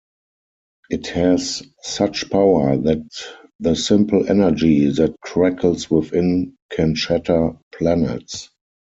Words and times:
It 0.89 1.05
has 1.09 1.61
such 1.83 2.31
power 2.31 2.75
that 2.75 3.07
the 3.59 3.75
simple 3.75 4.27
energy 4.31 4.87
that 4.89 5.13
crackles 5.21 5.91
within 5.91 6.55
can 6.71 6.95
shatter 6.95 7.55
planets. 7.71 8.49